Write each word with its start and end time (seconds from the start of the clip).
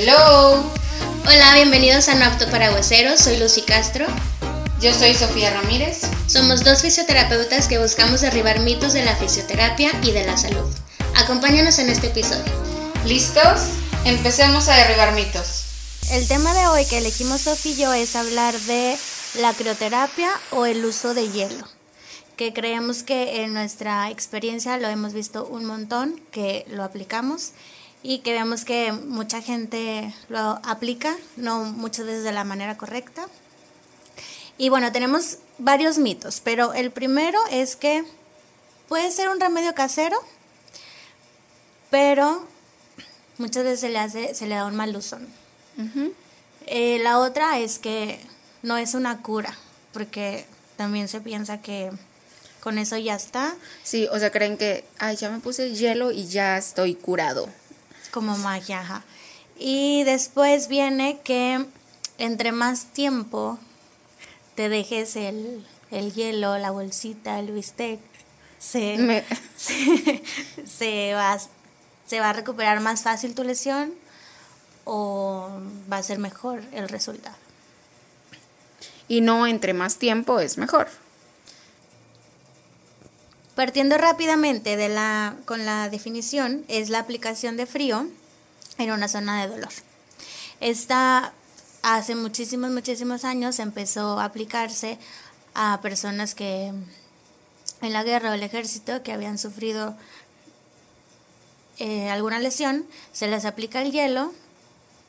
Hello. 0.00 0.62
Hola, 1.26 1.54
bienvenidos 1.56 2.08
a 2.08 2.14
No 2.14 2.26
Apto 2.26 2.48
para 2.52 2.70
Hueseros. 2.70 3.18
Soy 3.18 3.36
Lucy 3.38 3.62
Castro. 3.62 4.06
Yo 4.80 4.94
soy 4.94 5.12
Sofía 5.12 5.52
Ramírez. 5.52 6.02
Somos 6.28 6.62
dos 6.62 6.82
fisioterapeutas 6.82 7.66
que 7.66 7.80
buscamos 7.80 8.20
derribar 8.20 8.60
mitos 8.60 8.92
de 8.92 9.04
la 9.04 9.16
fisioterapia 9.16 9.90
y 10.04 10.12
de 10.12 10.24
la 10.24 10.36
salud. 10.36 10.72
Acompáñanos 11.16 11.80
en 11.80 11.88
este 11.88 12.06
episodio. 12.06 12.44
¿Listos? 13.06 13.70
Empecemos 14.04 14.68
a 14.68 14.76
derribar 14.76 15.14
mitos. 15.14 15.64
El 16.12 16.28
tema 16.28 16.54
de 16.54 16.68
hoy 16.68 16.84
que 16.84 16.98
elegimos 16.98 17.40
Sofía 17.40 17.72
y 17.72 17.76
yo 17.76 17.92
es 17.92 18.14
hablar 18.14 18.54
de 18.54 18.96
la 19.40 19.52
crioterapia 19.52 20.30
o 20.52 20.64
el 20.64 20.84
uso 20.84 21.12
de 21.12 21.28
hielo 21.28 21.66
que 22.36 22.52
creemos 22.52 23.02
que 23.02 23.42
en 23.42 23.52
nuestra 23.52 24.10
experiencia 24.10 24.78
lo 24.78 24.86
hemos 24.86 25.12
visto 25.12 25.44
un 25.44 25.64
montón, 25.64 26.20
que 26.30 26.64
lo 26.68 26.84
aplicamos 26.84 27.50
y 28.02 28.18
que 28.20 28.32
vemos 28.32 28.64
que 28.64 28.92
mucha 28.92 29.42
gente 29.42 30.14
lo 30.28 30.60
aplica, 30.62 31.16
no 31.36 31.64
muchas 31.64 32.06
veces 32.06 32.24
de 32.24 32.32
la 32.32 32.44
manera 32.44 32.76
correcta. 32.76 33.26
Y 34.56 34.68
bueno, 34.68 34.90
tenemos 34.92 35.38
varios 35.58 35.98
mitos, 35.98 36.40
pero 36.42 36.72
el 36.74 36.90
primero 36.90 37.38
es 37.50 37.76
que 37.76 38.04
puede 38.88 39.10
ser 39.10 39.28
un 39.28 39.40
remedio 39.40 39.74
casero, 39.74 40.18
pero 41.90 42.46
muchas 43.38 43.64
veces 43.64 43.80
se 43.80 43.88
le, 43.88 43.98
hace, 43.98 44.34
se 44.34 44.46
le 44.46 44.56
da 44.56 44.66
un 44.66 44.76
mal 44.76 44.96
uso. 44.96 45.18
Eh, 46.66 46.98
la 47.02 47.18
otra 47.18 47.58
es 47.58 47.78
que 47.78 48.20
no 48.62 48.76
es 48.76 48.94
una 48.94 49.22
cura, 49.22 49.56
porque 49.92 50.44
también 50.76 51.08
se 51.08 51.20
piensa 51.20 51.60
que 51.60 51.90
con 52.60 52.78
eso 52.78 52.96
ya 52.96 53.14
está. 53.14 53.54
Sí, 53.82 54.08
o 54.10 54.18
sea, 54.18 54.30
creen 54.30 54.58
que, 54.58 54.84
ay, 54.98 55.16
ya 55.16 55.30
me 55.30 55.38
puse 55.38 55.72
hielo 55.74 56.10
y 56.10 56.26
ya 56.26 56.58
estoy 56.58 56.94
curado. 56.94 57.48
Como 58.10 58.36
magia, 58.38 58.80
ajá. 58.80 59.04
Y 59.58 60.04
después 60.04 60.68
viene 60.68 61.20
que 61.24 61.64
entre 62.18 62.52
más 62.52 62.86
tiempo 62.86 63.58
te 64.54 64.68
dejes 64.68 65.16
el, 65.16 65.64
hielo, 65.90 66.58
la 66.58 66.70
bolsita, 66.70 67.38
el 67.38 67.52
bistec, 67.52 68.00
se, 68.58 69.22
se, 70.66 71.14
va, 71.14 71.38
se 72.06 72.20
va 72.20 72.30
a 72.30 72.32
recuperar 72.32 72.80
más 72.80 73.02
fácil 73.02 73.34
tu 73.34 73.44
lesión 73.44 73.94
o 74.84 75.48
va 75.90 75.98
a 75.98 76.02
ser 76.02 76.18
mejor 76.18 76.62
el 76.72 76.88
resultado. 76.88 77.36
Y 79.06 79.20
no 79.20 79.46
entre 79.46 79.74
más 79.74 79.98
tiempo 79.98 80.40
es 80.40 80.58
mejor. 80.58 80.88
Partiendo 83.58 83.98
rápidamente 83.98 84.76
de 84.76 84.88
la, 84.88 85.34
con 85.44 85.64
la 85.64 85.88
definición, 85.88 86.64
es 86.68 86.90
la 86.90 87.00
aplicación 87.00 87.56
de 87.56 87.66
frío 87.66 88.06
en 88.78 88.92
una 88.92 89.08
zona 89.08 89.42
de 89.42 89.48
dolor. 89.48 89.72
Esta 90.60 91.32
hace 91.82 92.14
muchísimos, 92.14 92.70
muchísimos 92.70 93.24
años 93.24 93.58
empezó 93.58 94.20
a 94.20 94.26
aplicarse 94.26 94.96
a 95.54 95.80
personas 95.82 96.36
que 96.36 96.72
en 97.80 97.92
la 97.92 98.04
guerra 98.04 98.30
o 98.30 98.34
el 98.34 98.44
ejército 98.44 99.02
que 99.02 99.12
habían 99.12 99.38
sufrido 99.38 99.96
eh, 101.78 102.10
alguna 102.10 102.38
lesión, 102.38 102.86
se 103.10 103.26
les 103.26 103.44
aplica 103.44 103.82
el 103.82 103.90
hielo 103.90 104.32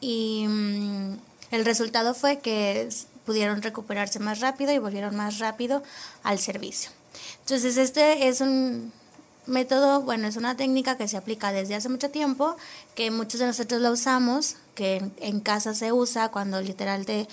y 0.01 0.47
mm, 0.47 1.19
el 1.51 1.65
resultado 1.65 2.15
fue 2.15 2.39
que 2.39 2.89
pudieron 3.27 3.61
recuperarse 3.61 4.17
más 4.17 4.39
rápido 4.39 4.73
y 4.73 4.79
volvieron 4.79 5.15
más 5.15 5.37
rápido 5.37 5.83
al 6.23 6.39
servicio. 6.39 6.89
Entonces, 7.41 7.77
este 7.77 8.27
es 8.27 8.41
un 8.41 8.91
método, 9.45 10.01
bueno, 10.01 10.27
es 10.27 10.37
una 10.37 10.55
técnica 10.55 10.97
que 10.97 11.07
se 11.07 11.17
aplica 11.17 11.51
desde 11.51 11.75
hace 11.75 11.89
mucho 11.89 12.09
tiempo, 12.09 12.55
que 12.95 13.11
muchos 13.11 13.39
de 13.39 13.47
nosotros 13.47 13.81
la 13.81 13.91
usamos, 13.91 14.55
que 14.75 15.03
en, 15.17 15.39
casa 15.39 15.73
se 15.73 15.91
usa 15.91 16.29
cuando 16.29 16.61
literal 16.61 17.05
te, 17.05 17.27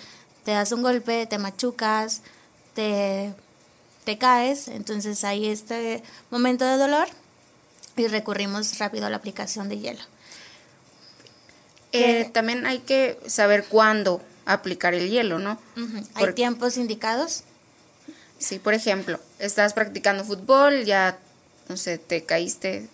te 0.45 0.53
das 0.53 0.73
un 0.73 0.83
golpe, 0.83 1.27
te 1.27 1.39
machucas, 1.39 2.23
te, 2.75 3.35
te 4.05 4.19
caes, 4.19 4.69
entonces 4.69 5.23
hay 5.25 5.47
este 5.47 6.03
momento 6.31 6.65
de 6.65 6.79
dolor 6.79 7.09
y 7.97 8.07
recurrimos 8.07 8.79
rápido 8.79 9.07
a 9.07 9.11
la 9.11 9.17
aplicación 9.17 9.69
de 9.69 9.79
hielo. 9.79 10.03
Eh, 11.93 12.29
también 12.33 12.67
hay 12.67 12.81
que 12.81 13.19
saber 13.27 13.65
cuándo 13.65 14.21
aplicar 14.45 14.95
el 14.95 15.09
hielo, 15.09 15.39
¿no? 15.39 15.59
Hay 16.15 16.35
tiempos 16.35 16.77
indicados. 16.77 17.43
Sí, 18.39 18.59
por 18.59 18.75
ejemplo, 18.75 19.19
estás 19.39 19.73
practicando 19.73 20.25
fútbol, 20.25 20.85
ya, 20.85 21.19
no 21.69 21.77
sé, 21.77 21.99
te 21.99 22.25
caíste, 22.25 22.89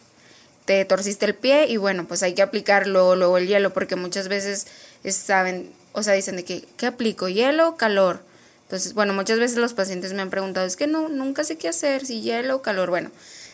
te 0.64 0.84
torciste 0.84 1.26
el 1.26 1.34
pie 1.34 1.66
y 1.66 1.76
bueno, 1.76 2.06
pues 2.06 2.22
hay 2.22 2.34
que 2.34 2.42
aplicar 2.42 2.86
luego, 2.86 3.36
el 3.36 3.48
hielo 3.48 3.72
porque 3.72 3.96
muchas 3.96 4.28
veces 4.28 4.66
saben, 5.10 5.72
o 5.92 6.02
sea, 6.02 6.14
dicen 6.14 6.36
de 6.36 6.44
que, 6.44 6.64
¿qué 6.76 6.86
aplico? 6.86 7.28
¿Hielo 7.28 7.70
o 7.70 7.76
calor? 7.76 8.22
Entonces, 8.64 8.94
bueno, 8.94 9.12
muchas 9.12 9.38
veces 9.38 9.58
los 9.58 9.74
pacientes 9.74 10.12
me 10.14 10.22
han 10.22 10.30
preguntado, 10.30 10.66
es 10.66 10.76
que 10.76 10.86
no, 10.86 11.08
nunca 11.08 11.44
sé 11.44 11.56
qué 11.56 11.68
hacer, 11.68 12.06
si 12.06 12.22
hielo 12.22 12.56
o 12.56 12.62
calor. 12.62 12.88
Bueno, 12.88 13.10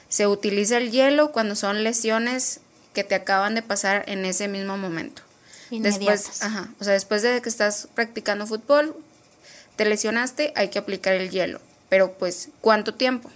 se 0.09 0.27
utiliza 0.27 0.77
el 0.77 0.91
hielo 0.91 1.33
cuando 1.33 1.57
son 1.57 1.83
lesiones 1.83 2.61
que 2.95 3.03
te 3.03 3.15
acaban 3.15 3.55
de 3.55 3.63
pasar 3.63 4.05
en 4.07 4.25
ese 4.25 4.47
mismo 4.47 4.77
momento. 4.77 5.23
Después, 5.71 6.43
ajá, 6.43 6.69
o 6.81 6.85
sea, 6.85 6.93
después 6.93 7.23
de 7.23 7.43
que 7.43 7.49
estás 7.49 7.89
practicando 7.95 8.47
fútbol, 8.47 8.97
te 9.77 9.85
lesionaste, 9.85 10.53
hay 10.55 10.69
que 10.69 10.79
aplicar 10.79 11.15
el 11.15 11.31
hielo. 11.31 11.61
Pero 11.89 12.13
pues, 12.15 12.51
¿cuánto 12.61 12.95
tiempo? 12.95 13.31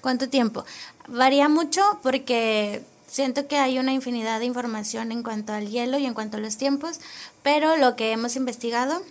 ¿Cuánto 0.00 0.28
tiempo? 0.28 0.64
Varía 1.08 1.48
mucho 1.48 1.82
porque 2.02 2.82
siento 3.06 3.48
que 3.48 3.56
hay 3.56 3.78
una 3.78 3.92
infinidad 3.92 4.38
de 4.38 4.46
información 4.46 5.12
en 5.12 5.22
cuanto 5.22 5.52
al 5.52 5.68
hielo 5.68 5.98
y 5.98 6.06
en 6.06 6.14
cuanto 6.14 6.36
a 6.36 6.40
los 6.40 6.56
tiempos, 6.56 7.00
pero 7.42 7.76
lo 7.76 7.96
que 7.96 8.12
hemos 8.12 8.36
investigado 8.36 9.02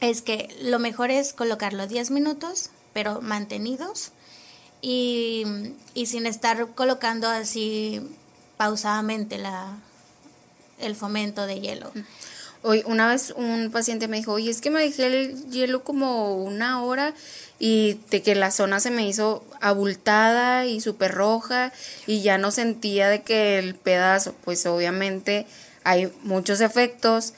es 0.00 0.22
que 0.22 0.54
lo 0.60 0.78
mejor 0.78 1.10
es 1.10 1.32
colocarlo 1.32 1.86
10 1.86 2.10
minutos, 2.10 2.70
pero 2.92 3.20
mantenidos 3.20 4.10
y, 4.80 5.44
y 5.94 6.06
sin 6.06 6.26
estar 6.26 6.74
colocando 6.74 7.28
así 7.28 8.00
pausadamente 8.56 9.38
la, 9.38 9.76
el 10.78 10.96
fomento 10.96 11.46
de 11.46 11.60
hielo. 11.60 11.92
Hoy, 12.64 12.82
una 12.86 13.08
vez 13.08 13.32
un 13.36 13.70
paciente 13.72 14.06
me 14.06 14.18
dijo, 14.18 14.32
oye, 14.32 14.50
es 14.50 14.60
que 14.60 14.70
me 14.70 14.80
dejé 14.80 15.06
el 15.06 15.50
hielo 15.50 15.82
como 15.82 16.36
una 16.36 16.82
hora 16.82 17.12
y 17.58 17.98
de 18.10 18.22
que 18.22 18.36
la 18.36 18.52
zona 18.52 18.78
se 18.78 18.90
me 18.90 19.06
hizo 19.06 19.44
abultada 19.60 20.64
y 20.66 20.80
súper 20.80 21.12
roja 21.12 21.72
y 22.06 22.22
ya 22.22 22.38
no 22.38 22.52
sentía 22.52 23.08
de 23.08 23.22
que 23.22 23.58
el 23.58 23.74
pedazo, 23.74 24.34
pues 24.44 24.64
obviamente 24.66 25.46
hay 25.82 26.12
muchos 26.22 26.60
efectos. 26.60 27.34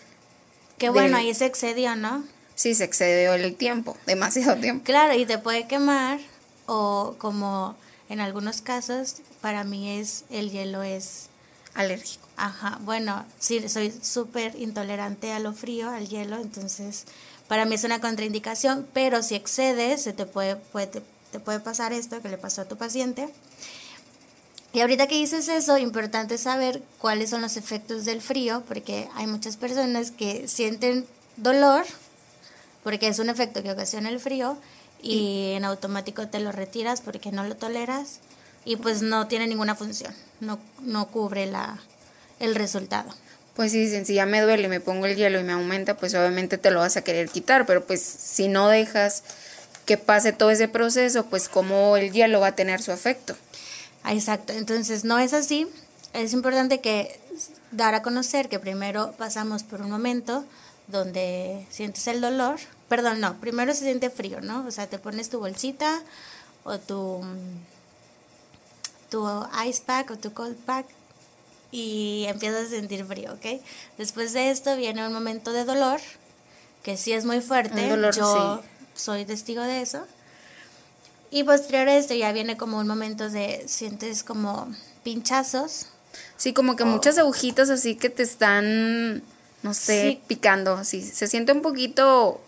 Qué 0.76 0.90
bueno, 0.90 1.16
ahí 1.16 1.32
se 1.34 1.46
excedió, 1.46 1.96
¿no? 1.96 2.24
Sí, 2.54 2.74
se 2.74 2.84
excedió 2.84 3.34
el 3.34 3.54
tiempo, 3.54 3.96
demasiado 4.06 4.56
tiempo. 4.60 4.84
Claro, 4.84 5.14
y 5.14 5.24
te 5.24 5.38
puede 5.38 5.66
quemar 5.66 6.20
o 6.66 7.14
como 7.18 7.76
en 8.08 8.20
algunos 8.20 8.60
casos, 8.60 9.16
para 9.41 9.64
mí 9.64 9.98
es 9.98 10.24
el 10.30 10.50
hielo 10.50 10.82
es 10.82 11.28
alérgico. 11.74 12.26
Ajá, 12.36 12.78
bueno, 12.82 13.24
sí, 13.38 13.68
soy 13.68 13.92
súper 14.02 14.54
intolerante 14.60 15.32
a 15.32 15.38
lo 15.38 15.52
frío, 15.52 15.90
al 15.90 16.08
hielo, 16.08 16.36
entonces 16.36 17.04
para 17.48 17.64
mí 17.66 17.74
es 17.74 17.84
una 17.84 18.00
contraindicación, 18.00 18.86
pero 18.92 19.22
si 19.22 19.34
excedes, 19.34 20.02
se 20.02 20.12
te 20.12 20.26
puede, 20.26 20.56
puede, 20.56 20.86
te, 20.86 21.40
puede 21.40 21.60
pasar 21.60 21.92
esto 21.92 22.20
que 22.22 22.28
le 22.28 22.38
pasó 22.38 22.62
a 22.62 22.64
tu 22.64 22.76
paciente. 22.76 23.28
Y 24.72 24.80
ahorita 24.80 25.06
que 25.06 25.14
dices 25.14 25.48
eso, 25.48 25.78
importante 25.78 26.36
saber 26.38 26.82
cuáles 26.98 27.30
son 27.30 27.42
los 27.42 27.56
efectos 27.56 28.04
del 28.04 28.20
frío, 28.20 28.64
porque 28.66 29.08
hay 29.14 29.26
muchas 29.26 29.56
personas 29.56 30.10
que 30.10 30.48
sienten 30.48 31.06
dolor, 31.36 31.84
porque 32.82 33.08
es 33.08 33.18
un 33.18 33.28
efecto 33.28 33.62
que 33.62 33.70
ocasiona 33.70 34.08
el 34.08 34.18
frío, 34.18 34.56
y 35.00 35.52
en 35.52 35.64
automático 35.64 36.28
te 36.28 36.41
lo 36.41 36.50
retiras 36.50 37.02
porque 37.02 37.30
no 37.30 37.44
lo 37.44 37.56
toleras 37.56 38.20
y 38.64 38.76
pues 38.76 39.02
no 39.02 39.26
tiene 39.26 39.47
ninguna 39.47 39.75
función, 39.75 40.14
no, 40.41 40.58
no 40.82 41.06
cubre 41.08 41.47
la, 41.47 41.78
el 42.41 42.54
resultado. 42.54 43.10
Pues 43.54 43.70
sí, 43.70 43.78
dicen, 43.78 44.04
si 44.04 44.14
ya 44.14 44.26
me 44.26 44.41
duele, 44.41 44.68
me 44.68 44.80
pongo 44.80 45.06
el 45.06 45.16
hielo 45.16 45.39
y 45.39 45.44
me 45.44 45.53
aumenta, 45.53 45.97
pues 45.97 46.15
obviamente 46.15 46.59
te 46.59 46.71
lo 46.72 46.80
vas 46.80 46.97
a 46.97 47.03
querer 47.03 47.28
quitar, 47.28 47.66
pero 47.66 47.84
pues 47.84 48.03
si 48.03 48.48
no 48.48 48.68
dejas 48.68 49.22
que 49.86 49.97
pase 49.97 50.33
todo 50.33 50.50
ese 50.50 50.66
proceso, 50.66 51.27
pues 51.27 51.48
como 51.48 51.97
el 51.97 52.12
hielo 52.12 52.41
va 52.41 52.48
a 52.48 52.56
tener 52.56 52.83
su 52.83 52.91
efecto. 52.91 53.36
Exacto, 54.06 54.53
entonces 54.53 55.04
no 55.04 55.18
es 55.18 55.33
así. 55.33 55.68
Es 56.12 56.33
importante 56.33 56.80
que 56.80 57.18
dar 57.71 57.94
a 57.94 58.03
conocer 58.03 58.48
que 58.48 58.59
primero 58.59 59.12
pasamos 59.18 59.62
por 59.62 59.80
un 59.83 59.91
momento 59.91 60.44
donde 60.89 61.66
sientes 61.71 62.06
el 62.09 62.21
dolor, 62.21 62.59
perdón, 62.89 63.21
no, 63.21 63.41
primero 63.41 63.72
se 63.72 63.84
siente 63.84 64.10
frío, 64.10 64.41
¿no? 64.41 64.66
O 64.66 64.71
sea, 64.71 64.86
te 64.86 64.98
pones 64.98 65.30
tu 65.30 65.39
bolsita 65.39 66.03
o 66.65 66.78
tu 66.78 67.22
tu 69.10 69.27
ice 69.66 69.83
pack 69.84 70.10
o 70.10 70.18
tu 70.18 70.33
cold 70.33 70.56
pack 70.56 70.86
y 71.71 72.27
empiezas 72.28 72.66
a 72.66 72.71
sentir 72.71 73.04
frío, 73.04 73.33
¿ok? 73.33 73.60
Después 73.98 74.33
de 74.33 74.51
esto 74.51 74.77
viene 74.77 75.06
un 75.06 75.12
momento 75.12 75.53
de 75.53 75.65
dolor, 75.65 76.01
que 76.83 76.97
sí 76.97 77.12
es 77.12 77.24
muy 77.24 77.41
fuerte, 77.41 77.89
yo 78.16 78.62
soy 78.95 79.24
testigo 79.24 79.62
de 79.62 79.83
eso. 79.83 80.06
Y 81.30 81.42
posterior 81.42 81.89
a 81.89 81.97
esto 81.97 82.15
ya 82.15 82.30
viene 82.30 82.56
como 82.56 82.78
un 82.78 82.86
momento 82.86 83.28
de, 83.28 83.65
sientes 83.66 84.22
como 84.22 84.72
pinchazos. 85.03 85.89
Sí, 86.36 86.53
como 86.53 86.77
que 86.77 86.84
muchas 86.84 87.18
agujitas 87.18 87.71
así 87.71 87.97
que 87.97 88.09
te 88.09 88.22
están 88.22 89.24
no 89.65 89.74
sé, 89.74 90.21
picando, 90.28 90.74
así. 90.74 91.03
Se 91.03 91.27
siente 91.27 91.53
un 91.53 91.62
poquito 91.62 92.41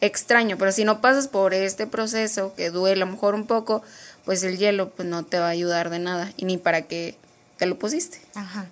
extraño, 0.00 0.56
pero 0.58 0.72
si 0.72 0.84
no 0.84 1.00
pasas 1.00 1.28
por 1.28 1.54
este 1.54 1.86
proceso 1.86 2.54
que 2.56 2.70
duele 2.70 3.02
a 3.02 3.06
lo 3.06 3.12
mejor 3.12 3.36
un 3.36 3.46
poco, 3.46 3.82
pues 4.24 4.42
el 4.42 4.58
hielo 4.58 4.90
pues 4.90 5.08
no 5.08 5.24
te 5.24 5.38
va 5.38 5.46
a 5.46 5.50
ayudar 5.50 5.90
de 5.90 5.98
nada 5.98 6.32
y 6.36 6.44
ni 6.44 6.58
para 6.58 6.82
qué 6.82 7.16
te 7.56 7.66
lo 7.66 7.78
pusiste. 7.78 8.20
Ajá. 8.34 8.66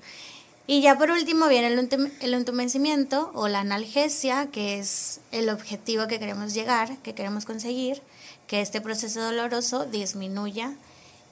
Y 0.67 0.83
ya 0.83 0.97
por 0.97 1.11
último 1.11 1.49
viene 1.49 1.67
el, 1.69 2.13
el 2.21 2.35
entumecimiento 2.35 3.33
o 3.35 3.49
la 3.49 3.61
analgesia, 3.61 4.47
que 4.53 4.79
es 4.79 5.21
el 5.33 5.49
objetivo 5.49 6.07
que 6.07 6.21
queremos 6.21 6.55
llegar, 6.55 6.97
que 6.99 7.15
queremos 7.15 7.45
conseguir, 7.45 8.03
que 8.47 8.61
este 8.61 8.81
proceso 8.81 9.21
doloroso 9.21 9.87
disminuya 9.87 10.75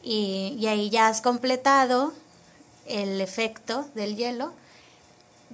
y, 0.02 0.66
ahí 0.66 0.90
ya 0.90 1.08
has 1.08 1.20
completado 1.20 2.12
el 2.86 3.20
efecto 3.20 3.88
del 3.94 4.16
hielo 4.16 4.52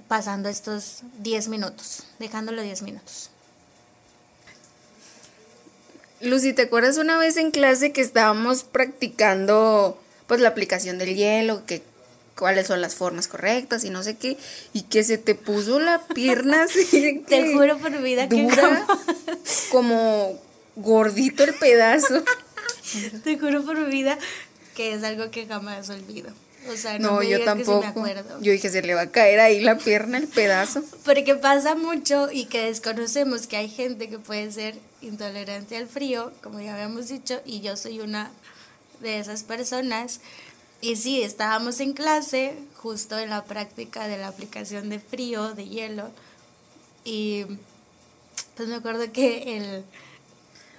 pasando 0.07 0.49
estos 0.49 1.01
10 1.19 1.47
minutos, 1.49 2.03
dejándolo 2.19 2.61
10 2.61 2.83
minutos. 2.83 3.31
Lucy, 6.25 6.53
¿te 6.53 6.63
acuerdas 6.63 6.97
una 6.97 7.17
vez 7.17 7.37
en 7.37 7.51
clase 7.51 7.91
que 7.91 8.01
estábamos 8.01 8.63
practicando 8.63 9.99
pues 10.27 10.41
la 10.41 10.49
aplicación 10.49 10.97
del 10.97 11.15
hielo, 11.15 11.65
que 11.65 11.83
cuáles 12.35 12.67
son 12.67 12.81
las 12.81 12.95
formas 12.95 13.27
correctas 13.27 13.83
y 13.83 13.89
no 13.89 14.03
sé 14.03 14.17
qué, 14.17 14.37
y 14.73 14.83
que 14.83 15.03
se 15.03 15.17
te 15.17 15.35
puso 15.35 15.79
la 15.79 16.05
pierna 16.07 16.63
así 16.63 17.23
Te 17.27 17.53
juro 17.53 17.77
por 17.77 18.01
vida 18.01 18.27
que 18.27 18.47
como 19.71 20.39
gordito 20.75 21.43
el 21.43 21.53
pedazo. 21.53 22.23
Te 23.23 23.37
juro 23.37 23.63
por 23.63 23.89
vida 23.89 24.17
que 24.75 24.93
es 24.93 25.03
algo 25.03 25.31
que 25.31 25.45
jamás 25.45 25.89
olvido. 25.89 26.31
O 26.67 26.75
sea, 26.75 26.97
no, 26.97 27.21
yo 27.21 27.43
tampoco. 27.43 27.93
yo 28.41 28.51
dije, 28.51 28.69
se 28.69 28.81
le 28.81 28.95
va 28.95 29.01
a 29.01 29.11
caer 29.11 29.39
ahí 29.39 29.61
la 29.61 29.77
pierna, 29.77 30.17
el 30.17 30.27
pedazo. 30.27 30.83
Porque 31.03 31.35
pasa 31.35 31.75
mucho 31.75 32.29
y 32.31 32.45
que 32.45 32.65
desconocemos 32.65 33.45
que 33.45 33.57
hay 33.57 33.69
gente 33.69 34.09
que 34.09 34.17
puede 34.17 34.51
ser 34.51 34.75
intolerante 35.07 35.77
al 35.77 35.87
frío, 35.87 36.31
como 36.41 36.59
ya 36.59 36.73
habíamos 36.73 37.07
dicho, 37.07 37.41
y 37.45 37.61
yo 37.61 37.77
soy 37.77 37.99
una 37.99 38.31
de 39.01 39.19
esas 39.19 39.43
personas. 39.43 40.19
Y 40.81 40.97
sí, 40.97 41.23
estábamos 41.23 41.79
en 41.79 41.93
clase, 41.93 42.55
justo 42.75 43.17
en 43.17 43.29
la 43.29 43.45
práctica 43.45 44.07
de 44.07 44.17
la 44.17 44.27
aplicación 44.27 44.89
de 44.89 44.99
frío, 44.99 45.53
de 45.53 45.67
hielo, 45.67 46.11
y 47.03 47.45
pues 48.55 48.67
me 48.67 48.75
acuerdo 48.75 49.11
que 49.11 49.57
el... 49.57 49.83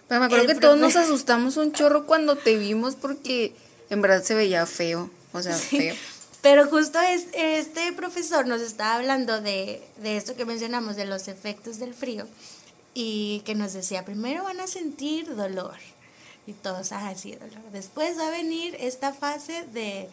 Pero 0.09 0.21
me 0.21 0.27
acuerdo 0.27 0.47
que 0.47 0.55
todos 0.55 0.79
nos 0.79 0.97
asustamos 0.97 1.57
un 1.57 1.73
chorro 1.73 2.07
cuando 2.07 2.37
te 2.37 2.57
vimos 2.57 2.95
porque 2.95 3.55
en 3.91 4.03
verdad 4.03 4.23
se 4.23 4.35
veía 4.35 4.65
feo, 4.67 5.11
o 5.33 5.43
sea, 5.43 5.55
feo. 5.55 5.95
Pero 6.43 6.69
justo 6.69 7.01
es, 7.01 7.27
este 7.33 7.93
profesor 7.93 8.47
nos 8.47 8.61
estaba 8.61 8.95
hablando 8.95 9.41
de, 9.41 9.83
de 10.01 10.17
esto 10.17 10.37
que 10.37 10.45
mencionamos, 10.45 10.95
de 10.95 11.07
los 11.07 11.27
efectos 11.27 11.79
del 11.81 11.93
frío 11.93 12.27
y 12.99 13.43
que 13.45 13.55
nos 13.55 13.75
decía, 13.75 14.07
primero 14.07 14.45
van 14.45 14.59
a 14.59 14.67
sentir 14.67 15.37
dolor. 15.37 15.77
Y 16.47 16.55
todos, 16.55 16.93
ah, 16.93 17.15
sí, 17.15 17.33
dolor. 17.33 17.71
Después 17.71 18.19
va 18.19 18.29
a 18.29 18.31
venir 18.31 18.75
esta 18.81 19.13
fase 19.13 19.67
de, 19.75 20.09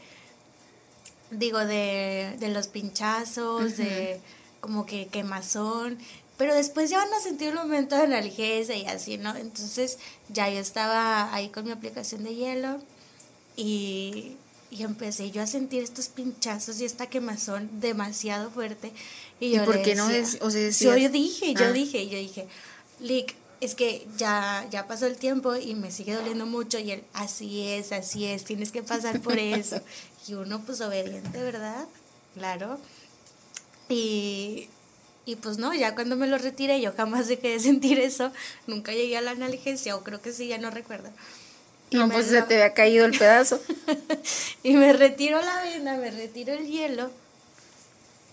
digo, 1.32 1.60
de, 1.60 2.36
de 2.40 2.50
los 2.50 2.68
pinchazos, 2.68 3.78
de 3.78 4.20
como 4.60 4.86
que 4.86 5.08
quemazón. 5.08 5.98
Pero 6.38 6.54
después 6.54 6.90
ya 6.90 6.98
van 6.98 7.14
a 7.14 7.22
sentir 7.22 7.52
un 7.52 7.56
momento 7.56 7.96
de 7.96 8.02
analgesia 8.02 8.76
y 8.76 8.86
así, 8.86 9.18
¿no? 9.18 9.34
Entonces 9.34 9.98
ya 10.28 10.50
yo 10.50 10.60
estaba 10.60 11.34
ahí 11.34 11.48
con 11.48 11.64
mi 11.64 11.72
aplicación 11.72 12.26
de 12.26 12.36
hielo 12.36 12.82
y, 13.56 14.36
y 14.72 14.84
empecé 14.84 15.32
yo 15.32 15.42
a 15.42 15.48
sentir 15.48 15.84
estos 15.84 16.10
pinchazos 16.10 16.82
y 16.82 16.86
esta 16.86 17.08
quemazón 17.08 17.80
demasiado 17.80 18.52
fuerte. 18.52 18.92
Y, 19.40 19.52
yo 19.52 19.64
por 19.64 19.82
qué 19.84 19.96
no 19.96 20.10
es? 20.10 20.40
O 20.42 20.50
sea, 20.50 20.98
yo, 20.98 21.10
dije, 21.10 21.54
yo 21.54 21.66
ah. 21.66 21.72
dije, 21.72 22.10
yo 22.10 22.18
dije, 22.18 22.48
Lick, 23.00 23.36
es 23.62 23.76
que 23.76 24.06
ya, 24.18 24.68
ya 24.70 24.88
pasó 24.88 25.06
el 25.06 25.18
tiempo 25.18 25.56
y 25.56 25.76
me 25.76 25.92
sigue 25.92 26.14
doliendo 26.14 26.46
mucho 26.46 26.80
y 26.80 26.92
él, 26.92 27.04
así 27.14 27.68
es, 27.70 27.92
así 27.92 28.26
es, 28.26 28.44
tienes 28.44 28.72
que 28.72 28.84
pasar 28.84 29.22
por 29.22 29.40
eso. 29.40 29.82
y 30.28 30.34
uno 30.34 30.62
pues 30.66 30.82
obediente, 30.82 31.42
¿verdad? 31.42 31.86
Claro. 32.36 32.80
Y, 33.90 34.68
y 35.26 35.36
pues 35.38 35.58
no, 35.58 35.74
ya 35.74 35.96
cuando 35.96 36.16
me 36.16 36.28
lo 36.28 36.38
retiré 36.38 36.82
yo 36.82 36.94
jamás 36.96 37.28
dejé 37.28 37.50
de 37.50 37.60
sentir 37.60 38.00
eso, 38.00 38.32
nunca 38.68 38.92
llegué 38.92 39.18
a 39.18 39.22
la 39.22 39.32
analgesia 39.32 39.96
o 39.96 40.04
creo 40.04 40.22
que 40.22 40.34
sí, 40.34 40.48
ya 40.48 40.58
no 40.58 40.70
recuerdo. 40.70 41.10
no, 41.92 42.10
pues 42.10 42.28
se 42.28 42.42
te 42.42 42.56
había 42.56 42.74
caído 42.74 43.06
el 43.06 43.18
pedazo. 43.18 43.62
y 44.64 44.74
me 44.74 44.94
retiro 44.94 45.42
la 45.42 45.62
venda, 45.64 45.96
me 45.98 46.12
retiro 46.12 46.54
el 46.54 46.68
hielo 46.68 47.12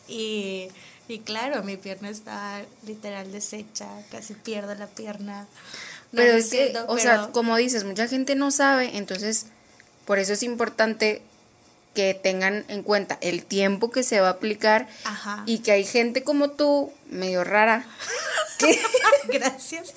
y 0.09 0.69
y 1.11 1.19
claro, 1.21 1.63
mi 1.63 1.77
pierna 1.77 2.09
está 2.09 2.63
literal 2.87 3.33
deshecha, 3.33 3.89
casi 4.11 4.35
pierdo 4.35 4.75
la 4.75 4.87
pierna. 4.87 5.47
pero 6.13 6.33
es 6.33 6.51
que, 6.51 6.75
o 6.87 6.99
sea, 6.99 7.29
como 7.33 7.57
dices, 7.57 7.85
mucha 7.85 8.09
gente 8.09 8.35
no 8.35 8.51
sabe, 8.51 8.97
entonces 8.97 9.47
por 10.07 10.19
eso 10.19 10.33
es 10.33 10.43
importante 10.43 11.23
que 11.95 12.15
tengan 12.15 12.65
en 12.69 12.83
cuenta 12.83 13.19
el 13.21 13.45
tiempo 13.45 13.91
que 13.91 14.03
se 14.03 14.21
va 14.21 14.29
a 14.29 14.33
aplicar 14.33 14.89
y 15.47 15.59
que 15.59 15.73
hay 15.73 15.85
gente 15.85 16.23
como 16.23 16.51
tú, 16.51 16.93
medio 17.09 17.45
rara, 17.45 17.85
que, 18.59 18.79
gracias, 19.39 19.93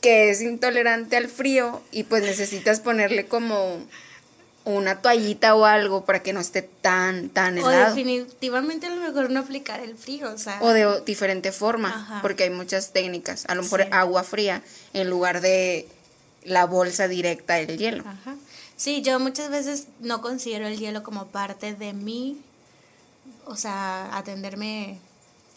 que 0.00 0.30
es 0.30 0.40
intolerante 0.40 1.16
al 1.16 1.28
frío 1.28 1.82
y 1.90 2.04
pues 2.04 2.22
necesitas 2.22 2.80
ponerle 2.80 3.26
como 3.26 3.80
una 4.66 5.00
toallita 5.00 5.54
o 5.54 5.64
algo 5.64 6.04
para 6.04 6.22
que 6.22 6.32
no 6.32 6.40
esté 6.40 6.60
tan, 6.60 7.30
tan 7.30 7.56
helado. 7.56 7.92
O 7.92 7.94
definitivamente 7.94 8.88
a 8.88 8.90
lo 8.90 9.00
mejor 9.00 9.30
no 9.30 9.38
aplicar 9.40 9.78
el 9.78 9.96
frío, 9.96 10.32
o 10.32 10.36
sea. 10.36 10.58
O 10.60 10.70
de 10.70 11.02
diferente 11.02 11.52
forma, 11.52 12.18
porque 12.20 12.42
hay 12.42 12.50
muchas 12.50 12.92
técnicas. 12.92 13.44
A 13.46 13.54
lo 13.54 13.62
mejor 13.62 13.86
agua 13.92 14.24
fría 14.24 14.62
en 14.92 15.08
lugar 15.08 15.40
de 15.40 15.88
la 16.42 16.66
bolsa 16.66 17.06
directa 17.06 17.54
del 17.54 17.78
hielo. 17.78 18.02
Ajá. 18.06 18.34
Sí, 18.76 19.02
yo 19.02 19.20
muchas 19.20 19.50
veces 19.50 19.86
no 20.00 20.20
considero 20.20 20.66
el 20.66 20.78
hielo 20.78 21.04
como 21.04 21.28
parte 21.28 21.74
de 21.74 21.92
mí, 21.92 22.36
o 23.44 23.54
sea, 23.54 24.16
atenderme 24.16 24.98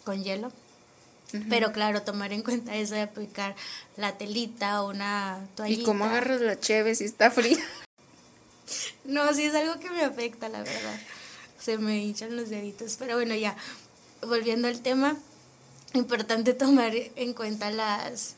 con 0.03 0.23
hielo. 0.23 0.51
Pero 1.49 1.71
claro, 1.71 2.01
tomar 2.01 2.31
en 2.33 2.41
cuenta 2.41 2.75
eso 2.75 2.95
de 2.95 3.01
aplicar 3.01 3.55
la 3.97 4.17
telita 4.17 4.81
o 4.81 4.89
una 4.89 5.39
toallita. 5.55 5.81
¿Y 5.81 5.85
cómo 5.85 6.05
agarras 6.05 6.41
la 6.41 6.59
cheve 6.59 6.93
si 6.95 7.05
está 7.05 7.29
fría? 7.29 7.57
No, 9.09 9.33
sí 9.33 9.45
es 9.45 9.55
algo 9.55 9.79
que 9.79 9.89
me 9.89 10.03
afecta, 10.03 10.49
la 10.49 10.59
verdad. 10.59 10.99
Se 11.59 11.77
me 11.77 11.97
hinchan 11.97 12.35
los 12.35 12.49
deditos. 12.49 12.95
Pero 12.99 13.15
bueno, 13.15 13.35
ya, 13.35 13.57
volviendo 14.21 14.67
al 14.67 14.81
tema, 14.81 15.17
importante 15.93 16.53
tomar 16.53 16.93
en 16.93 17.33
cuenta 17.33 17.71
las, 17.71 18.35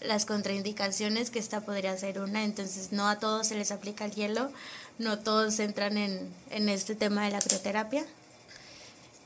las 0.00 0.24
contraindicaciones, 0.24 1.30
que 1.30 1.40
esta 1.40 1.62
podría 1.62 1.96
ser 1.96 2.20
una. 2.20 2.44
Entonces, 2.44 2.92
no 2.92 3.08
a 3.08 3.18
todos 3.18 3.48
se 3.48 3.56
les 3.56 3.72
aplica 3.72 4.04
el 4.04 4.12
hielo, 4.12 4.52
no 4.98 5.18
todos 5.18 5.58
entran 5.58 5.98
en, 5.98 6.32
en 6.50 6.68
este 6.68 6.94
tema 6.94 7.24
de 7.24 7.32
la 7.32 7.40
crioterapia. 7.40 8.04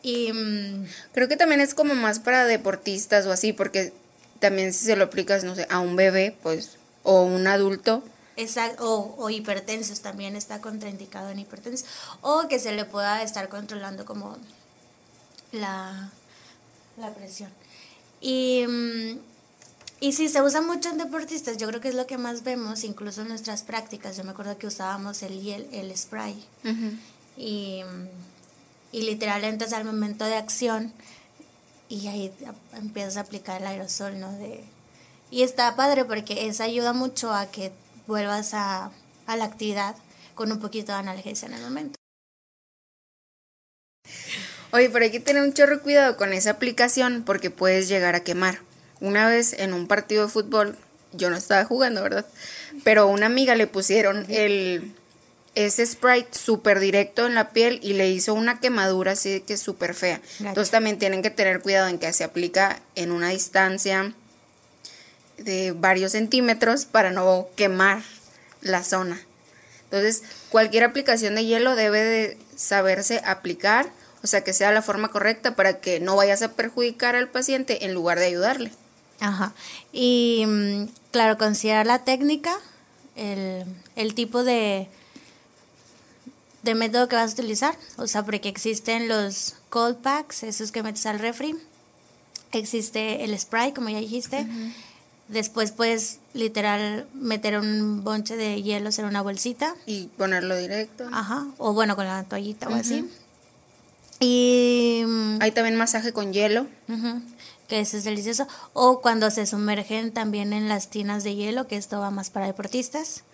Y 0.03 0.33
mm, 0.33 0.87
creo 1.13 1.29
que 1.29 1.37
también 1.37 1.61
es 1.61 1.75
como 1.75 1.95
más 1.95 2.21
para 2.21 2.47
deportistas 2.47 3.27
o 3.27 3.33
así, 3.33 3.53
porque 3.53 3.93
también 4.39 4.73
si 4.73 4.87
se 4.87 4.97
lo 4.97 5.05
aplicas, 5.05 5.45
no 5.45 5.55
sé, 5.55 5.67
a 5.69 5.81
un 5.81 5.95
bebé, 5.95 6.35
pues, 6.43 6.79
o 7.03 7.23
un 7.23 7.47
adulto, 7.47 8.03
o, 8.81 9.15
o, 9.19 9.31
hipertensos 9.31 10.01
también 10.01 10.37
está 10.37 10.61
contraindicado 10.61 11.31
en 11.31 11.39
hipertensos, 11.39 11.89
o 12.21 12.49
que 12.49 12.59
se 12.59 12.73
le 12.73 12.85
pueda 12.85 13.23
estar 13.23 13.49
controlando 13.49 14.05
como 14.05 14.37
la, 15.53 16.11
la 16.97 17.15
presión. 17.15 17.51
Y, 18.21 18.67
mm, 18.67 19.19
y 20.01 20.13
sí, 20.13 20.29
se 20.29 20.43
usa 20.43 20.61
mucho 20.61 20.91
en 20.91 20.99
deportistas, 20.99 21.57
yo 21.57 21.67
creo 21.69 21.81
que 21.81 21.89
es 21.89 21.95
lo 21.95 22.07
que 22.07 22.19
más 22.19 22.43
vemos, 22.43 22.85
incluso 22.85 23.23
en 23.23 23.29
nuestras 23.29 23.63
prácticas. 23.63 24.17
Yo 24.17 24.25
me 24.25 24.33
acuerdo 24.33 24.59
que 24.59 24.67
usábamos 24.67 25.23
el, 25.23 25.47
el, 25.49 25.69
el 25.73 25.97
spray. 25.97 26.45
y, 27.37 27.83
y 28.93 29.03
literal 29.03 29.45
entras 29.45 29.73
al 29.73 29.85
momento 29.85 30.25
de 30.25 30.37
acción 30.37 30.93
y 31.89 32.09
ahí 32.09 32.33
empiezas 32.75 33.17
a 33.17 33.21
aplicar 33.21 33.61
el 33.61 33.67
aerosol, 33.67 34.19
¿no? 34.19 34.33
De, 34.33 34.65
y 35.31 35.43
está 35.43 35.75
padre 35.77 36.05
porque 36.05 36.47
eso 36.47 36.63
ayuda 36.63 36.93
mucho 36.93 37.33
a 37.33 37.47
que 37.47 37.73
vuelvas 38.07 38.55
a, 38.55 38.91
la 39.27 39.45
actividad 39.45 39.97
con 40.35 40.53
un 40.53 40.61
poquito 40.61 40.93
de 40.93 40.99
analgesia 40.99 41.47
en 41.47 41.55
el 41.55 41.63
momento. 41.63 41.97
Oye, 44.73 44.91
pero 44.91 45.05
hay 45.05 45.11
que 45.11 45.21
tener 45.21 45.43
un 45.43 45.53
chorro 45.53 45.83
cuidado 45.83 46.17
con 46.17 46.33
esa 46.33 46.51
aplicación 46.51 47.23
porque 47.25 47.51
puedes 47.51 47.89
llegar 47.89 48.15
a 48.15 48.21
quemar. 48.21 48.61
Una 49.01 49.29
vez 49.29 49.53
en 49.55 49.73
un 49.73 49.87
partido 49.87 50.25
de 50.25 50.33
fútbol, 50.33 50.77
yo 51.13 51.31
no 51.31 51.37
estaba 51.37 51.65
jugando, 51.65 52.03
¿verdad? 52.03 52.27
Pero 52.85 53.03
a 53.03 53.07
una 53.07 53.27
amiga 53.27 53.55
le 53.55 53.67
pusieron 53.67 54.27
el 54.29 54.95
ese 55.57 55.87
Sprite 55.87 56.39
súper 56.39 56.81
directo 56.81 57.27
en 57.27 57.35
la 57.35 57.49
piel 57.51 57.81
y 57.83 57.95
le 57.95 58.11
hizo 58.11 58.35
una 58.35 58.61
quemadura 58.61 59.13
así 59.13 59.41
que 59.41 59.57
súper 59.57 59.95
fea. 59.95 60.21
Entonces 60.39 60.71
también 60.71 60.99
tienen 60.99 61.23
que 61.23 61.31
tener 61.31 61.63
cuidado 61.63 61.89
en 61.89 61.99
que 61.99 62.13
se 62.13 62.25
aplica 62.25 62.81
en 62.95 63.11
una 63.11 63.31
distancia 63.31 64.13
de 65.39 65.73
varios 65.73 66.13
centímetros 66.13 66.85
para 66.85 67.11
no 67.11 67.49
quemar 67.57 68.03
la 68.61 68.83
zona. 68.85 69.21
Entonces, 69.85 70.23
cualquier 70.51 70.85
aplicación 70.85 71.35
de 71.35 71.45
hielo 71.45 71.77
debe 71.77 72.03
de 72.03 72.39
saberse 72.57 73.23
aplicar 73.25 73.91
O 74.23 74.27
sea, 74.27 74.43
que 74.43 74.53
sea 74.53 74.73
la 74.73 74.83
forma 74.83 75.09
correcta 75.09 75.55
para 75.55 75.79
que 75.79 76.01
no 76.01 76.17
vayas 76.17 76.43
a 76.43 76.53
perjudicar 76.53 77.15
al 77.15 77.29
paciente 77.29 77.85
en 77.85 77.95
lugar 77.95 78.19
de 78.19 78.27
ayudarle. 78.27 78.73
Ajá. 79.21 79.53
Y 79.93 80.45
mm, 80.47 80.87
claro, 81.13 81.39
considerar 81.39 81.87
la 81.87 82.03
técnica, 82.03 82.59
el, 83.15 83.65
el 83.95 84.15
tipo 84.15 84.43
de, 84.43 84.89
de 86.65 86.75
método 86.75 87.09
que 87.09 87.17
vas 87.17 87.31
a 87.31 87.35
utilizar. 87.35 87.77
O 87.99 88.09
sea, 88.09 88.25
porque 88.25 88.49
existen 88.49 89.07
los 89.07 89.55
cold 89.69 89.99
packs, 89.99 90.43
esos 90.43 90.73
que 90.73 90.83
metes 90.83 91.07
al 91.07 91.21
refri. 91.21 91.55
Existe 92.53 93.25
el 93.25 93.39
spray, 93.39 93.73
como 93.73 93.91
ya 93.91 93.99
dijiste. 93.99 94.47
Después 95.29 95.73
puedes 95.73 96.21
literal 96.35 97.09
meter 97.13 97.59
un 97.59 98.05
bonche 98.05 98.37
de 98.37 98.63
hielos 98.63 98.99
en 99.01 99.07
una 99.07 99.23
bolsita. 99.23 99.75
Y 99.85 100.07
ponerlo 100.17 100.57
directo. 100.57 101.09
Ajá. 101.13 101.47
O 101.59 101.73
bueno, 101.73 101.97
con 101.97 102.07
la 102.07 102.23
toallita 102.25 102.69
o 102.69 102.75
así. 102.75 103.11
Y... 104.21 105.05
Hay 105.41 105.51
también 105.51 105.77
masaje 105.77 106.13
con 106.13 106.33
hielo. 106.33 106.67
Ujú, 106.89 107.23
que 107.69 107.81
ese 107.81 107.99
es 107.99 108.05
delicioso. 108.05 108.47
O 108.73 109.01
cuando 109.01 109.31
se 109.33 109.47
sumergen 109.47 110.13
también 110.13 110.53
en 110.53 110.69
las 110.69 110.89
tinas 110.89 111.25
de 111.25 111.35
hielo, 111.35 111.67
que 111.67 111.77
esto 111.77 111.99
va 111.99 112.11
más 112.11 112.31
para 112.31 112.47
deportistas. 112.47 113.25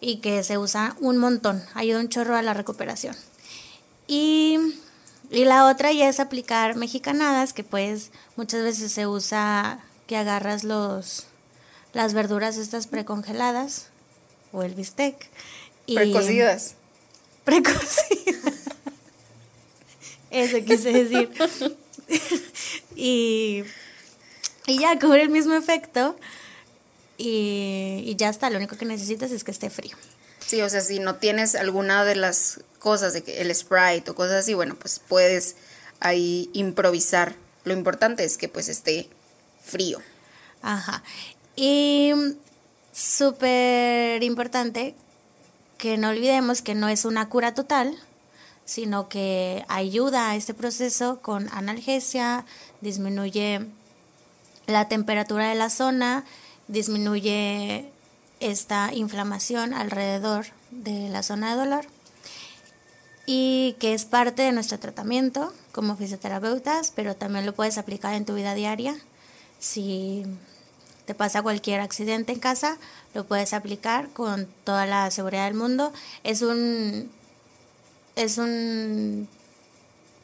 Y 0.00 0.16
que 0.16 0.42
se 0.42 0.56
usa 0.56 0.96
un 0.98 1.18
montón. 1.18 1.62
Ayuda 1.74 2.00
un 2.00 2.08
chorro 2.08 2.36
a 2.36 2.42
la 2.42 2.54
recuperación. 2.54 3.14
Y, 4.06 4.58
y 5.30 5.44
la 5.44 5.66
otra 5.66 5.92
ya 5.92 6.08
es 6.08 6.20
aplicar 6.20 6.74
mexicanadas, 6.74 7.52
que 7.52 7.64
pues 7.64 8.10
muchas 8.36 8.62
veces 8.62 8.90
se 8.92 9.06
usa 9.06 9.78
que 10.12 10.18
agarras 10.18 10.62
los 10.62 11.24
las 11.94 12.12
verduras 12.12 12.58
estas 12.58 12.86
precongeladas 12.86 13.86
o 14.52 14.62
el 14.62 14.74
bistec. 14.74 15.16
Y, 15.86 15.94
Precocidas. 15.94 16.74
Precocidas. 17.44 18.54
Eso 20.30 20.58
quise 20.66 20.92
decir. 20.92 21.30
y, 22.94 23.64
y 24.66 24.78
ya 24.78 24.98
cubre 24.98 25.22
el 25.22 25.30
mismo 25.30 25.54
efecto. 25.54 26.14
Y, 27.16 28.02
y 28.04 28.14
ya 28.16 28.28
está. 28.28 28.50
Lo 28.50 28.58
único 28.58 28.76
que 28.76 28.84
necesitas 28.84 29.30
es 29.30 29.44
que 29.44 29.50
esté 29.50 29.70
frío. 29.70 29.96
Sí, 30.46 30.60
o 30.60 30.68
sea, 30.68 30.82
si 30.82 30.98
no 30.98 31.14
tienes 31.16 31.54
alguna 31.54 32.04
de 32.04 32.16
las 32.16 32.60
cosas, 32.78 33.14
de 33.14 33.22
que 33.22 33.40
el 33.40 33.54
Sprite 33.54 34.10
o 34.10 34.14
cosas 34.14 34.40
así, 34.40 34.52
bueno, 34.52 34.76
pues 34.78 35.00
puedes 35.08 35.56
ahí 36.00 36.50
improvisar. 36.52 37.34
Lo 37.64 37.72
importante 37.72 38.24
es 38.24 38.36
que 38.36 38.50
pues 38.50 38.68
esté 38.68 39.08
frío. 39.62 39.98
Ajá. 40.62 41.02
Y 41.56 42.12
súper 42.92 44.22
importante 44.22 44.94
que 45.78 45.96
no 45.96 46.10
olvidemos 46.10 46.62
que 46.62 46.74
no 46.74 46.88
es 46.88 47.04
una 47.04 47.28
cura 47.28 47.54
total, 47.54 47.96
sino 48.64 49.08
que 49.08 49.64
ayuda 49.68 50.30
a 50.30 50.36
este 50.36 50.54
proceso 50.54 51.20
con 51.20 51.48
analgesia, 51.52 52.44
disminuye 52.80 53.66
la 54.66 54.88
temperatura 54.88 55.48
de 55.48 55.56
la 55.56 55.70
zona, 55.70 56.24
disminuye 56.68 57.90
esta 58.40 58.92
inflamación 58.92 59.74
alrededor 59.74 60.46
de 60.70 61.08
la 61.08 61.22
zona 61.22 61.52
de 61.52 61.56
dolor 61.56 61.86
y 63.26 63.76
que 63.78 63.94
es 63.94 64.04
parte 64.04 64.42
de 64.42 64.52
nuestro 64.52 64.78
tratamiento 64.78 65.52
como 65.72 65.96
fisioterapeutas, 65.96 66.92
pero 66.94 67.16
también 67.16 67.46
lo 67.46 67.54
puedes 67.54 67.78
aplicar 67.78 68.14
en 68.14 68.24
tu 68.24 68.34
vida 68.34 68.54
diaria. 68.54 68.96
Si 69.62 70.24
te 71.06 71.14
pasa 71.14 71.40
cualquier 71.40 71.80
accidente 71.80 72.32
en 72.32 72.40
casa, 72.40 72.78
lo 73.14 73.24
puedes 73.24 73.52
aplicar 73.52 74.08
con 74.08 74.48
toda 74.64 74.86
la 74.86 75.08
seguridad 75.12 75.44
del 75.44 75.54
mundo. 75.54 75.92
Es 76.24 76.42
un 76.42 77.08
es 78.16 78.38
un 78.38 79.28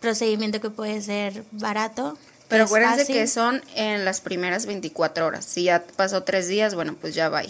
procedimiento 0.01 0.61
que 0.61 0.71
puede 0.71 1.01
ser 1.03 1.45
barato. 1.53 2.19
Pero 2.49 2.65
acuérdense 2.65 2.99
fácil. 2.99 3.15
que 3.15 3.27
son 3.29 3.63
en 3.77 4.05
las 4.05 4.21
primeras 4.21 4.67
24 4.67 5.27
horas. 5.27 5.45
Si 5.45 5.63
ya 5.63 5.85
pasó 5.85 6.25
tres 6.25 6.49
días, 6.49 6.75
bueno, 6.75 6.97
pues 7.01 7.15
ya 7.15 7.29
va. 7.29 7.43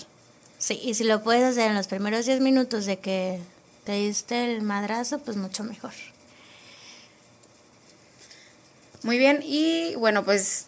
Sí, 0.59 0.78
y 0.83 0.92
si 0.92 1.04
lo 1.04 1.23
puedes 1.23 1.42
hacer 1.42 1.71
en 1.71 1.75
los 1.75 1.87
primeros 1.87 2.26
10 2.26 2.40
minutos 2.40 2.85
de 2.85 2.99
que 2.99 3.40
te 3.85 3.92
diste 3.92 4.45
el 4.45 4.61
madrazo, 4.61 5.21
pues 5.21 5.38
mucho 5.38 5.64
mejor. 5.64 5.92
Muy 9.04 9.16
bien, 9.16 9.40
y 9.42 9.95
bueno, 9.95 10.23
pues 10.23 10.66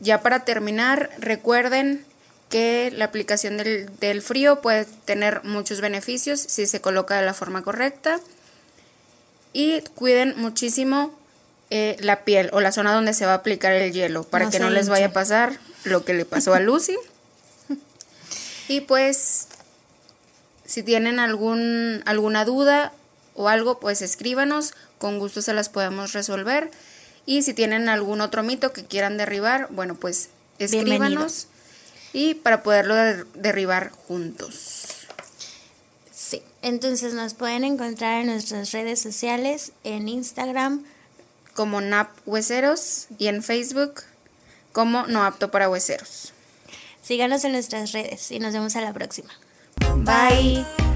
ya 0.00 0.22
para 0.22 0.44
terminar, 0.44 1.10
recuerden 1.18 2.04
que 2.48 2.90
la 2.94 3.06
aplicación 3.06 3.58
del, 3.58 3.90
del 3.98 4.22
frío 4.22 4.60
puede 4.60 4.86
tener 5.04 5.44
muchos 5.44 5.80
beneficios 5.80 6.40
si 6.40 6.66
se 6.66 6.80
coloca 6.80 7.16
de 7.16 7.26
la 7.26 7.34
forma 7.34 7.62
correcta. 7.62 8.20
Y 9.52 9.80
cuiden 9.94 10.34
muchísimo 10.36 11.18
eh, 11.70 11.96
la 12.00 12.24
piel 12.24 12.48
o 12.54 12.60
la 12.60 12.72
zona 12.72 12.94
donde 12.94 13.12
se 13.12 13.26
va 13.26 13.32
a 13.32 13.36
aplicar 13.36 13.72
el 13.72 13.92
hielo 13.92 14.24
para 14.24 14.46
No 14.46 14.50
que 14.50 14.58
no 14.58 14.70
les 14.70 14.88
vaya 14.88 15.06
a 15.06 15.12
pasar 15.12 15.58
lo 15.84 16.02
que 16.02 16.14
le 16.14 16.24
pasó 16.24 16.54
a 16.54 16.60
Lucy. 16.60 16.96
y 18.68 18.80
pues, 18.82 19.48
si 20.64 20.82
tienen 20.82 21.18
algún, 21.18 22.02
alguna 22.06 22.46
duda 22.46 22.92
o 23.34 23.48
algo, 23.48 23.80
pues 23.80 24.00
escríbanos, 24.00 24.72
con 24.96 25.18
gusto 25.18 25.42
se 25.42 25.52
las 25.52 25.68
podemos 25.68 26.14
resolver. 26.14 26.70
Y 27.30 27.42
si 27.42 27.52
tienen 27.52 27.90
algún 27.90 28.22
otro 28.22 28.42
mito 28.42 28.72
que 28.72 28.86
quieran 28.86 29.18
derribar, 29.18 29.68
bueno, 29.70 29.94
pues 29.96 30.30
escríbanos 30.58 31.46
y 32.14 32.32
para 32.34 32.62
poderlo 32.62 32.94
der- 32.94 33.26
derribar 33.34 33.90
juntos. 33.90 34.86
Sí, 36.10 36.42
entonces 36.62 37.12
nos 37.12 37.34
pueden 37.34 37.64
encontrar 37.64 38.22
en 38.22 38.28
nuestras 38.28 38.72
redes 38.72 39.02
sociales, 39.02 39.72
en 39.84 40.08
Instagram, 40.08 40.84
como 41.52 41.82
NAP 41.82 42.08
Hueseros 42.24 43.08
y 43.18 43.26
en 43.26 43.42
Facebook 43.42 44.04
como 44.72 45.06
No 45.06 45.22
Apto 45.24 45.50
para 45.50 45.68
Hueseros. 45.68 46.32
síganos 47.02 47.44
en 47.44 47.52
nuestras 47.52 47.92
redes 47.92 48.30
y 48.30 48.38
nos 48.38 48.54
vemos 48.54 48.74
a 48.76 48.80
la 48.80 48.94
próxima. 48.94 49.30
Bye. 49.96 50.87